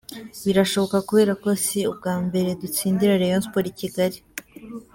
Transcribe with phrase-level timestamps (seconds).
[0.45, 4.19] Birashoboka kubera ko si ubwa mbere dutsindira Rayon Sports i Kigali.